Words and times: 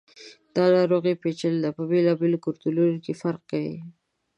دا 0.55 0.63
ناروغي 0.75 1.13
پیچلي 1.21 1.59
ده، 1.63 1.69
په 1.77 1.83
بېلابېلو 1.89 2.43
کلتورونو 2.45 2.97
کې 3.05 3.13
فرق 3.21 3.41
کوي. 3.51 3.75